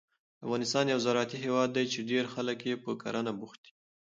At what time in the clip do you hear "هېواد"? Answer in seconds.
1.45-1.69